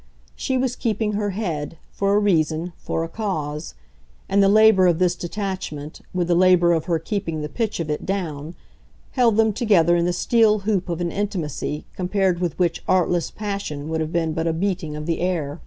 [0.35, 3.75] She was keeping her head, for a reason, for a cause;
[4.27, 7.87] and the labour of this detachment, with the labour of her keeping the pitch of
[7.91, 8.55] it down,
[9.11, 13.89] held them together in the steel hoop of an intimacy compared with which artless passion
[13.89, 15.59] would have been but a beating of the air.